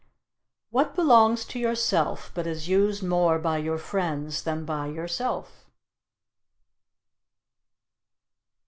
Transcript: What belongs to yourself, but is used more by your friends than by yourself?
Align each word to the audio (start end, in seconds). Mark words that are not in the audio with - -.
What 0.71 0.95
belongs 0.95 1.45
to 1.45 1.59
yourself, 1.59 2.31
but 2.33 2.47
is 2.47 2.67
used 2.67 3.03
more 3.03 3.37
by 3.37 3.59
your 3.59 3.77
friends 3.77 4.41
than 4.41 4.65
by 4.65 4.87
yourself? 4.87 5.69